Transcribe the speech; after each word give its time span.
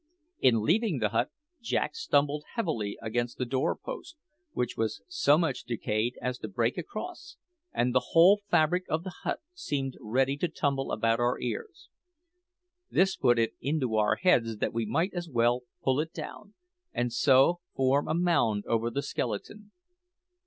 In 0.39 0.63
leaving 0.63 0.97
the 0.97 1.09
hut, 1.09 1.29
Jack 1.61 1.93
stumbled 1.93 2.43
heavily 2.55 2.97
against 3.03 3.37
the 3.37 3.45
door 3.45 3.75
post, 3.75 4.15
which 4.53 4.75
was 4.75 5.03
so 5.07 5.37
much 5.37 5.63
decayed 5.63 6.17
as 6.19 6.39
to 6.39 6.47
break 6.47 6.75
across, 6.75 7.37
and 7.71 7.93
the 7.93 8.05
whole 8.09 8.41
fabric 8.49 8.85
of 8.89 9.03
the 9.03 9.13
hut 9.21 9.41
seemed 9.53 9.97
ready 10.01 10.37
to 10.37 10.47
tumble 10.47 10.91
about 10.91 11.19
our 11.19 11.37
ears. 11.39 11.87
This 12.89 13.15
put 13.15 13.37
it 13.37 13.53
into 13.61 13.93
our 13.95 14.15
heads 14.15 14.57
that 14.57 14.73
we 14.73 14.87
might 14.87 15.13
as 15.13 15.29
well 15.29 15.61
pull 15.83 15.99
it 15.99 16.13
down, 16.13 16.55
and 16.91 17.13
so 17.13 17.59
form 17.75 18.07
a 18.07 18.15
mound 18.15 18.65
over 18.65 18.89
the 18.89 19.03
skeleton. 19.03 19.71